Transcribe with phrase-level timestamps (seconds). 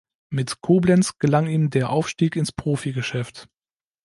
[0.31, 3.49] Mit Koblenz gelang ihm der Aufstieg ins Profigeschäft.